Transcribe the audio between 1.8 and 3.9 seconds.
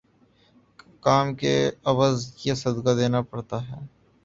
عوض یہ صدقہ دینا پڑتا ہے۔